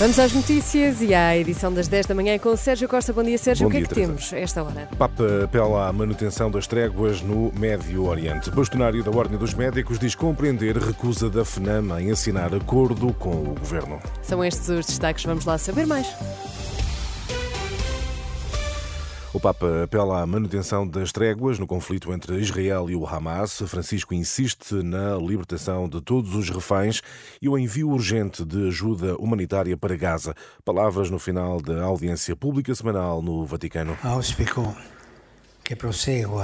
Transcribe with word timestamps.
Vamos 0.00 0.18
às 0.18 0.32
notícias 0.32 1.02
e 1.02 1.12
à 1.12 1.36
edição 1.36 1.70
das 1.70 1.86
10 1.86 2.06
da 2.06 2.14
manhã 2.14 2.38
com 2.38 2.48
o 2.48 2.56
Sérgio 2.56 2.88
Costa. 2.88 3.12
Bom 3.12 3.22
dia, 3.22 3.36
Sérgio. 3.36 3.64
Bom 3.64 3.68
o 3.68 3.70
que 3.70 3.76
dia, 3.76 3.84
é 3.84 3.88
que 3.88 3.94
Teresa. 3.94 4.12
temos 4.12 4.32
a 4.32 4.38
esta 4.38 4.62
hora? 4.62 4.88
Papa 4.96 5.44
apela 5.44 5.88
à 5.88 5.92
manutenção 5.92 6.50
das 6.50 6.66
tréguas 6.66 7.20
no 7.20 7.52
Médio 7.54 8.06
Oriente. 8.06 8.50
Bastonário 8.50 9.04
da 9.04 9.10
Ordem 9.10 9.36
dos 9.36 9.52
Médicos 9.52 9.98
diz 9.98 10.14
compreender 10.14 10.78
recusa 10.78 11.28
da 11.28 11.44
FNAM 11.44 12.00
em 12.00 12.10
assinar 12.10 12.54
acordo 12.54 13.12
com 13.12 13.28
o 13.28 13.54
governo. 13.60 14.00
São 14.22 14.42
estes 14.42 14.70
os 14.70 14.86
destaques. 14.86 15.22
Vamos 15.26 15.44
lá 15.44 15.58
saber 15.58 15.86
mais. 15.86 16.06
O 19.32 19.38
Papa 19.38 19.84
apela 19.84 20.20
à 20.20 20.26
manutenção 20.26 20.84
das 20.84 21.12
tréguas 21.12 21.56
no 21.56 21.64
conflito 21.64 22.12
entre 22.12 22.40
Israel 22.40 22.90
e 22.90 22.96
o 22.96 23.06
Hamas. 23.06 23.60
Francisco 23.60 24.12
insiste 24.12 24.72
na 24.82 25.16
libertação 25.16 25.88
de 25.88 26.00
todos 26.00 26.34
os 26.34 26.50
reféns 26.50 27.00
e 27.40 27.48
o 27.48 27.56
envio 27.56 27.90
urgente 27.90 28.44
de 28.44 28.66
ajuda 28.66 29.14
humanitária 29.18 29.76
para 29.76 29.96
Gaza. 29.96 30.34
Palavras 30.64 31.10
no 31.10 31.18
final 31.20 31.62
da 31.62 31.84
audiência 31.84 32.34
pública 32.34 32.74
semanal 32.74 33.22
no 33.22 33.46
Vaticano. 33.46 33.96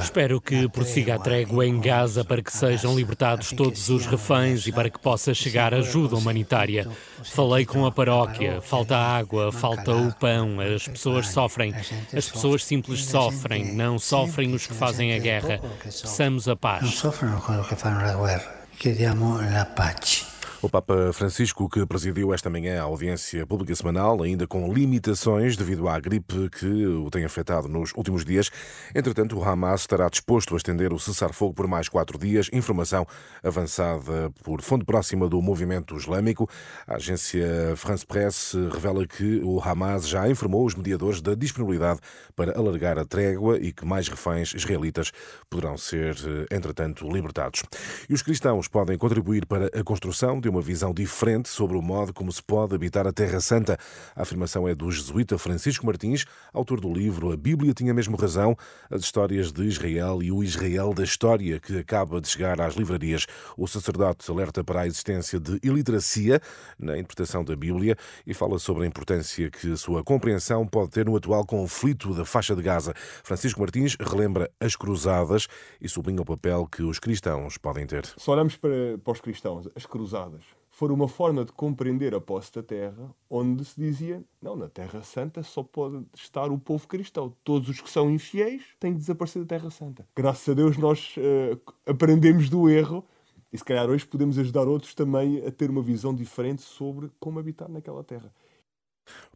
Espero 0.02 0.40
que 0.40 0.68
prossiga 0.68 1.14
a 1.14 1.18
trégua 1.18 1.66
em 1.66 1.80
Gaza 1.80 2.24
para 2.24 2.42
que 2.42 2.52
sejam 2.52 2.94
libertados 2.94 3.52
todos 3.52 3.88
os 3.88 4.06
reféns 4.06 4.66
e 4.66 4.72
para 4.72 4.90
que 4.90 4.98
possa 4.98 5.32
chegar 5.32 5.72
ajuda 5.72 6.16
humanitária. 6.16 6.88
Falei 7.24 7.64
com 7.64 7.86
a 7.86 7.92
paróquia, 7.92 8.60
falta 8.60 8.96
água, 8.96 9.50
falta 9.50 9.94
o 9.94 10.14
pão, 10.14 10.60
as 10.60 10.86
pessoas 10.86 11.28
sofrem. 11.28 11.74
As 12.14 12.28
pessoas 12.28 12.64
simples 12.64 13.04
sofrem, 13.04 13.74
não 13.74 13.98
sofrem 13.98 14.54
os 14.54 14.66
que 14.66 14.74
fazem 14.74 15.14
a 15.14 15.18
guerra. 15.18 15.60
Peçamos 15.82 16.48
a 16.48 16.56
paz. 16.56 17.06
soffrono 17.06 17.40
quello 17.40 17.62
che 17.62 17.76
fanno 17.76 18.00
la 18.00 18.14
guerra. 18.14 18.66
Chiediamo 18.78 19.40
la 19.40 19.64
pace. 19.64 20.25
O 20.62 20.70
Papa 20.70 21.12
Francisco, 21.12 21.68
que 21.68 21.84
presidiu 21.84 22.32
esta 22.32 22.48
manhã 22.48 22.80
a 22.80 22.84
audiência 22.84 23.46
pública 23.46 23.74
semanal, 23.74 24.22
ainda 24.22 24.46
com 24.46 24.72
limitações 24.72 25.54
devido 25.54 25.86
à 25.86 26.00
gripe 26.00 26.48
que 26.48 26.86
o 26.86 27.10
tem 27.10 27.24
afetado 27.26 27.68
nos 27.68 27.92
últimos 27.94 28.24
dias. 28.24 28.50
Entretanto, 28.94 29.38
o 29.38 29.44
Hamas 29.44 29.82
estará 29.82 30.08
disposto 30.08 30.54
a 30.54 30.56
estender 30.56 30.94
o 30.94 30.98
cessar-fogo 30.98 31.52
por 31.52 31.66
mais 31.66 31.90
quatro 31.90 32.18
dias. 32.18 32.48
Informação 32.54 33.06
avançada 33.44 34.32
por 34.42 34.62
fonte 34.62 34.84
próxima 34.86 35.28
do 35.28 35.42
movimento 35.42 35.94
islâmico. 35.94 36.48
A 36.86 36.94
agência 36.94 37.74
France 37.76 38.06
Press 38.06 38.54
revela 38.72 39.06
que 39.06 39.40
o 39.44 39.60
Hamas 39.60 40.08
já 40.08 40.26
informou 40.28 40.64
os 40.64 40.74
mediadores 40.74 41.20
da 41.20 41.34
disponibilidade 41.34 42.00
para 42.34 42.56
alargar 42.56 42.98
a 42.98 43.04
trégua 43.04 43.58
e 43.58 43.72
que 43.72 43.84
mais 43.84 44.08
reféns 44.08 44.54
israelitas 44.54 45.12
poderão 45.50 45.76
ser, 45.76 46.16
entretanto, 46.50 47.06
libertados. 47.08 47.62
E 48.08 48.14
os 48.14 48.22
cristãos 48.22 48.68
podem 48.68 48.96
contribuir 48.96 49.44
para 49.44 49.66
a 49.66 49.84
construção 49.84 50.40
uma 50.48 50.60
visão 50.60 50.92
diferente 50.92 51.48
sobre 51.48 51.76
o 51.76 51.82
modo 51.82 52.12
como 52.12 52.30
se 52.32 52.42
pode 52.42 52.74
habitar 52.74 53.06
a 53.06 53.12
Terra 53.12 53.40
Santa. 53.40 53.78
A 54.14 54.22
afirmação 54.22 54.68
é 54.68 54.74
do 54.74 54.90
jesuíta 54.90 55.38
Francisco 55.38 55.86
Martins, 55.86 56.24
autor 56.52 56.80
do 56.80 56.92
livro 56.92 57.32
A 57.32 57.36
Bíblia 57.36 57.72
Tinha 57.72 57.92
Mesmo 57.94 58.16
Razão, 58.16 58.56
as 58.90 59.02
histórias 59.02 59.52
de 59.52 59.64
Israel 59.64 60.22
e 60.22 60.30
o 60.30 60.42
Israel 60.42 60.92
da 60.92 61.04
História, 61.04 61.58
que 61.58 61.78
acaba 61.78 62.20
de 62.20 62.28
chegar 62.28 62.60
às 62.60 62.74
livrarias. 62.74 63.26
O 63.56 63.66
sacerdote 63.66 64.30
alerta 64.30 64.62
para 64.62 64.82
a 64.82 64.86
existência 64.86 65.40
de 65.40 65.58
iliteracia 65.62 66.40
na 66.78 66.98
interpretação 66.98 67.44
da 67.44 67.56
Bíblia 67.56 67.96
e 68.26 68.34
fala 68.34 68.58
sobre 68.58 68.84
a 68.84 68.86
importância 68.86 69.50
que 69.50 69.72
a 69.72 69.76
sua 69.76 70.02
compreensão 70.02 70.66
pode 70.66 70.90
ter 70.90 71.06
no 71.06 71.16
atual 71.16 71.44
conflito 71.44 72.14
da 72.14 72.24
faixa 72.24 72.54
de 72.54 72.62
Gaza. 72.62 72.94
Francisco 73.24 73.60
Martins 73.60 73.96
relembra 74.00 74.50
as 74.60 74.76
cruzadas 74.76 75.46
e 75.80 75.88
sublinha 75.88 76.22
o 76.22 76.24
papel 76.24 76.66
que 76.66 76.82
os 76.82 76.98
cristãos 76.98 77.56
podem 77.58 77.86
ter. 77.86 78.06
Se 78.16 78.30
olhamos 78.30 78.56
para, 78.56 78.98
para 79.02 79.12
os 79.12 79.20
cristãos, 79.20 79.68
as 79.74 79.86
cruzadas 79.86 80.35
foram 80.76 80.94
uma 80.94 81.08
forma 81.08 81.42
de 81.42 81.52
compreender 81.52 82.14
a 82.14 82.20
posse 82.20 82.52
da 82.52 82.62
terra, 82.62 83.10
onde 83.30 83.64
se 83.64 83.80
dizia: 83.80 84.22
não, 84.42 84.54
na 84.54 84.68
Terra 84.68 85.02
Santa 85.02 85.42
só 85.42 85.62
pode 85.62 86.04
estar 86.14 86.52
o 86.52 86.58
povo 86.58 86.86
cristão. 86.86 87.34
Todos 87.42 87.70
os 87.70 87.80
que 87.80 87.88
são 87.88 88.10
infiéis 88.10 88.62
têm 88.78 88.92
de 88.92 88.98
desaparecer 88.98 89.42
da 89.42 89.48
Terra 89.48 89.70
Santa. 89.70 90.06
Graças 90.14 90.46
a 90.50 90.52
Deus 90.52 90.76
nós 90.76 91.14
eh, 91.16 91.56
aprendemos 91.86 92.50
do 92.50 92.68
erro 92.68 93.02
e 93.50 93.56
se 93.56 93.64
calhar 93.64 93.88
hoje 93.88 94.06
podemos 94.06 94.38
ajudar 94.38 94.68
outros 94.68 94.94
também 94.94 95.42
a 95.46 95.50
ter 95.50 95.70
uma 95.70 95.80
visão 95.80 96.14
diferente 96.14 96.60
sobre 96.60 97.10
como 97.18 97.38
habitar 97.38 97.70
naquela 97.70 98.04
terra. 98.04 98.30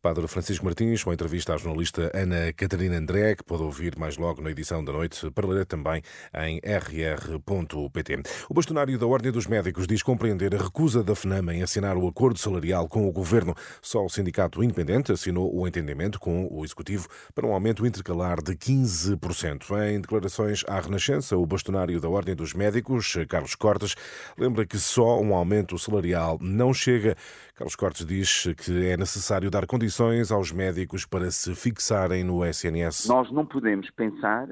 Padre 0.03 0.27
Francisco 0.28 0.65
Martins, 0.65 1.05
uma 1.05 1.12
entrevista 1.12 1.53
à 1.53 1.59
jornalista 1.59 2.11
Ana 2.15 2.55
Catarina 2.55 2.97
André, 2.97 3.34
que 3.34 3.44
pode 3.44 3.62
ouvir 3.62 3.99
mais 3.99 4.16
logo 4.16 4.41
na 4.41 4.50
edição 4.50 4.83
da 4.83 4.94
noite, 4.94 5.31
para 5.31 5.47
ler 5.47 5.66
também 5.66 6.00
em 6.43 6.59
rr.pt. 6.65 8.22
O 8.49 8.55
bastonário 8.55 8.99
da 8.99 9.06
Ordem 9.06 9.31
dos 9.31 9.47
Médicos 9.47 9.87
diz 9.87 10.03
compreender 10.03 10.55
a 10.55 10.59
recusa 10.59 11.05
da 11.05 11.15
FNAM 11.15 11.53
em 11.53 11.62
assinar 11.62 11.99
o 11.99 12.09
acordo 12.09 12.39
salarial 12.39 12.89
com 12.89 13.06
o 13.06 13.12
governo. 13.12 13.55
Só 13.83 14.03
o 14.03 14.09
sindicato 14.09 14.65
independente 14.65 15.12
assinou 15.12 15.55
o 15.55 15.69
entendimento 15.69 16.19
com 16.19 16.49
o 16.50 16.65
Executivo 16.65 17.06
para 17.34 17.47
um 17.47 17.53
aumento 17.53 17.84
intercalar 17.84 18.43
de 18.43 18.56
15%. 18.56 19.91
Em 19.91 20.00
declarações 20.00 20.65
à 20.66 20.81
Renascença, 20.81 21.37
o 21.37 21.44
bastonário 21.44 22.00
da 22.00 22.09
Ordem 22.09 22.34
dos 22.34 22.55
Médicos, 22.55 23.19
Carlos 23.28 23.55
Cortes, 23.55 23.94
lembra 24.39 24.65
que 24.65 24.78
só 24.78 25.21
um 25.21 25.34
aumento 25.34 25.78
salarial 25.78 26.39
não 26.41 26.72
chega. 26.72 27.15
Carlos 27.60 27.76
Cortes 27.76 28.06
diz 28.06 28.44
que 28.56 28.87
é 28.87 28.97
necessário 28.97 29.50
dar 29.50 29.66
condições 29.66 30.32
aos 30.32 30.50
médicos 30.50 31.04
para 31.04 31.31
se 31.31 31.54
fixarem 31.54 32.25
no 32.25 32.43
SNS. 32.43 33.06
Nós 33.06 33.31
não 33.31 33.44
podemos 33.44 33.91
pensar 33.91 34.48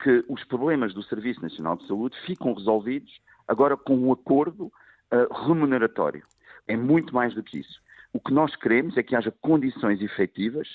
que 0.00 0.24
os 0.28 0.44
problemas 0.44 0.94
do 0.94 1.02
Serviço 1.02 1.42
Nacional 1.42 1.76
de 1.76 1.88
Saúde 1.88 2.16
ficam 2.24 2.54
resolvidos 2.54 3.10
agora 3.48 3.76
com 3.76 3.96
um 3.96 4.12
acordo 4.12 4.72
ah, 5.10 5.26
remuneratório. 5.44 6.22
É 6.68 6.76
muito 6.76 7.12
mais 7.12 7.34
do 7.34 7.42
que 7.42 7.58
isso. 7.58 7.80
O 8.12 8.20
que 8.20 8.32
nós 8.32 8.54
queremos 8.54 8.96
é 8.96 9.02
que 9.02 9.16
haja 9.16 9.34
condições 9.40 10.00
efetivas 10.00 10.68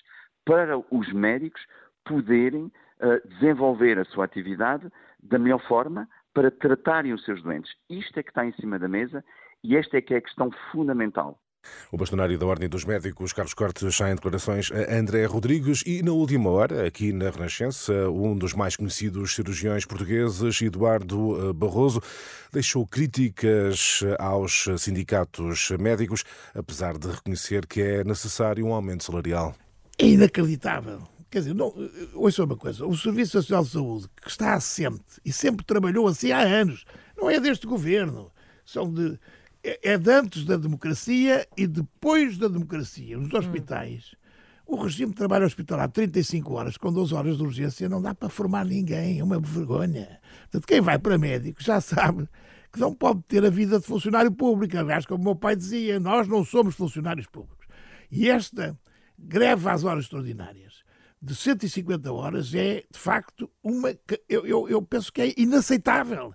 para 0.43 0.77
os 0.91 1.13
médicos 1.13 1.61
poderem 2.03 2.69
ah, 2.99 3.21
desenvolver 3.23 3.97
a 3.97 4.03
sua 4.03 4.25
atividade 4.25 4.91
da 5.23 5.39
melhor 5.39 5.65
forma 5.65 6.05
para 6.33 6.51
tratarem 6.51 7.13
os 7.13 7.23
seus 7.23 7.41
doentes. 7.41 7.71
Isto 7.89 8.19
é 8.19 8.23
que 8.23 8.31
está 8.31 8.45
em 8.45 8.51
cima 8.59 8.77
da 8.77 8.89
mesa 8.89 9.23
e 9.63 9.77
esta 9.77 9.95
é 9.95 10.01
que 10.01 10.13
é 10.13 10.17
a 10.17 10.21
questão 10.21 10.51
fundamental. 10.73 11.39
O 11.91 11.97
bastonário 11.97 12.37
da 12.37 12.45
Ordem 12.45 12.67
dos 12.67 12.85
Médicos, 12.85 13.33
Carlos 13.33 13.53
Cortes, 13.53 13.95
já 13.95 14.09
em 14.09 14.15
declarações 14.15 14.71
a 14.71 14.95
André 14.95 15.25
Rodrigues 15.25 15.83
e, 15.85 16.01
na 16.03 16.11
última 16.11 16.49
hora, 16.49 16.85
aqui 16.85 17.13
na 17.13 17.29
Renascença, 17.29 17.93
um 18.09 18.37
dos 18.37 18.53
mais 18.53 18.75
conhecidos 18.75 19.35
cirurgiões 19.35 19.85
portugueses, 19.85 20.61
Eduardo 20.61 21.49
eh, 21.49 21.53
Barroso, 21.53 22.01
deixou 22.51 22.85
críticas 22.85 24.03
aos 24.19 24.67
sindicatos 24.77 25.71
médicos, 25.79 26.23
apesar 26.53 26.97
de 26.97 27.07
reconhecer 27.07 27.65
que 27.65 27.81
é 27.81 28.03
necessário 28.03 28.65
um 28.65 28.73
aumento 28.73 29.03
salarial. 29.03 29.55
é 29.97 30.05
inacreditável. 30.05 31.01
Quer 31.29 31.39
dizer, 31.39 31.53
não, 31.53 31.73
ouça 32.13 32.43
uma 32.43 32.55
coisa, 32.55 32.85
o 32.85 32.95
Serviço 32.95 33.35
Nacional 33.35 33.63
de 33.63 33.71
Saúde, 33.71 34.07
que 34.21 34.29
está 34.29 34.53
assente 34.53 35.03
e 35.25 35.31
sempre 35.31 35.65
trabalhou 35.65 36.07
assim 36.07 36.31
há 36.31 36.39
anos, 36.39 36.85
não 37.17 37.29
é 37.29 37.39
deste 37.39 37.67
governo, 37.67 38.31
são 38.65 38.91
de, 38.91 39.19
é, 39.67 39.79
é 39.93 39.97
de 39.97 40.09
antes 40.09 40.45
da 40.45 40.55
democracia 40.55 41.45
e 41.57 41.67
depois 41.67 42.37
da 42.37 42.47
democracia. 42.47 43.17
Nos 43.17 43.33
hospitais, 43.33 44.15
o 44.65 44.77
regime 44.77 45.11
de 45.11 45.17
trabalho 45.17 45.45
hospitalar 45.45 45.89
35 45.89 46.53
horas 46.53 46.77
com 46.77 46.91
12 46.91 47.13
horas 47.13 47.37
de 47.37 47.43
urgência 47.43 47.89
não 47.89 48.01
dá 48.01 48.15
para 48.15 48.29
formar 48.29 48.65
ninguém, 48.65 49.19
é 49.19 49.23
uma 49.23 49.39
vergonha. 49.39 50.19
Portanto, 50.43 50.65
quem 50.65 50.79
vai 50.79 50.97
para 50.97 51.17
médico 51.17 51.61
já 51.61 51.81
sabe 51.81 52.29
que 52.71 52.79
não 52.79 52.93
pode 52.93 53.21
ter 53.23 53.45
a 53.45 53.49
vida 53.49 53.77
de 53.79 53.85
funcionário 53.85 54.31
público. 54.31 54.77
Aliás, 54.77 55.05
como 55.05 55.21
o 55.21 55.25
meu 55.25 55.35
pai 55.35 55.55
dizia, 55.55 55.99
nós 55.99 56.27
não 56.27 56.45
somos 56.45 56.75
funcionários 56.75 57.27
públicos. 57.27 57.67
E 58.09 58.29
esta 58.29 58.77
greve 59.19 59.69
às 59.69 59.83
horas 59.83 60.05
extraordinárias 60.05 60.85
de 61.21 61.35
150 61.35 62.13
horas 62.13 62.53
é, 62.53 62.83
de 62.89 62.99
facto, 62.99 63.49
uma. 63.63 63.89
Eu, 64.29 64.45
eu, 64.45 64.69
eu 64.69 64.81
penso 64.81 65.11
que 65.11 65.21
é 65.21 65.33
inaceitável. 65.35 66.33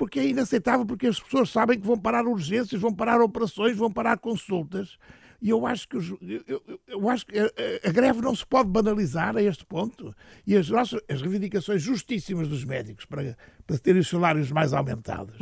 Porque 0.00 0.18
é 0.18 0.26
inaceitável, 0.28 0.86
porque 0.86 1.06
as 1.08 1.20
pessoas 1.20 1.50
sabem 1.50 1.78
que 1.78 1.86
vão 1.86 1.98
parar 1.98 2.24
urgências, 2.26 2.80
vão 2.80 2.90
parar 2.94 3.20
operações, 3.20 3.76
vão 3.76 3.92
parar 3.92 4.16
consultas. 4.16 4.96
E 5.42 5.50
eu 5.50 5.66
acho 5.66 5.86
que, 5.88 5.96
os- 5.98 6.14
eu, 6.22 6.42
eu- 6.46 6.80
eu 6.88 7.10
acho 7.10 7.26
que 7.26 7.38
a, 7.38 7.50
a- 7.84 7.92
greve 7.92 8.22
não 8.22 8.34
se 8.34 8.46
pode 8.46 8.70
banalizar 8.70 9.36
a 9.36 9.42
este 9.42 9.62
ponto. 9.66 10.14
E 10.46 10.56
as, 10.56 10.70
nossas, 10.70 11.00
as 11.06 11.20
reivindicações 11.20 11.82
justíssimas 11.82 12.48
dos 12.48 12.64
médicos 12.64 13.04
para, 13.04 13.36
para 13.66 13.78
terem 13.78 14.00
os 14.00 14.08
salários 14.08 14.50
mais 14.50 14.72
aumentados 14.72 15.36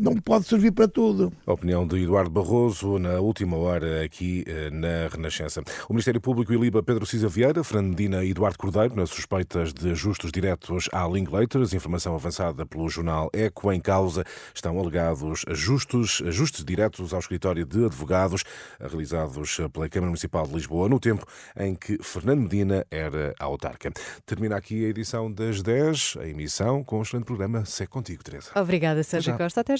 não 0.00 0.16
pode 0.16 0.46
servir 0.46 0.72
para 0.72 0.88
tudo. 0.88 1.32
A 1.46 1.52
opinião 1.52 1.86
de 1.86 2.02
Eduardo 2.02 2.30
Barroso 2.30 2.98
na 2.98 3.20
última 3.20 3.56
hora 3.56 4.02
aqui 4.04 4.44
eh, 4.46 4.70
na 4.70 5.08
Renascença. 5.10 5.62
O 5.88 5.92
Ministério 5.92 6.20
Público 6.20 6.52
iliba 6.52 6.82
Pedro 6.82 7.04
Cisa 7.04 7.28
Vieira, 7.28 7.62
Fernandina 7.62 8.24
e 8.24 8.30
Eduardo 8.30 8.58
Cordeiro 8.58 8.96
nas 8.96 9.10
suspeitas 9.10 9.72
de 9.72 9.90
ajustes 9.90 10.32
diretos 10.32 10.88
à 10.92 11.06
Linklaters. 11.06 11.74
Informação 11.74 12.14
avançada 12.14 12.64
pelo 12.64 12.88
jornal 12.88 13.28
Eco. 13.32 13.70
Em 13.70 13.80
causa 13.80 14.24
estão 14.54 14.78
alegados 14.78 15.44
ajustes, 15.46 16.22
ajustes 16.26 16.64
diretos 16.64 17.12
ao 17.12 17.20
escritório 17.20 17.66
de 17.66 17.84
advogados 17.84 18.42
realizados 18.80 19.58
pela 19.72 19.88
Câmara 19.88 20.08
Municipal 20.08 20.46
de 20.46 20.54
Lisboa 20.54 20.88
no 20.88 20.98
tempo 20.98 21.26
em 21.56 21.74
que 21.74 21.98
Fernando 22.02 22.40
Medina 22.40 22.86
era 22.90 23.34
autarca. 23.38 23.92
Termina 24.24 24.56
aqui 24.56 24.84
a 24.84 24.88
edição 24.88 25.30
das 25.30 25.62
10, 25.62 26.16
a 26.20 26.26
emissão 26.26 26.82
com 26.82 26.98
o 26.98 27.02
excelente 27.02 27.26
programa 27.26 27.64
Sé 27.64 27.86
Contigo, 27.86 28.24
Teresa. 28.24 28.50
Obrigada, 28.56 29.02
Sérgio. 29.02 29.36
Costa. 29.36 29.60
Até 29.60 29.76
já. 29.76 29.78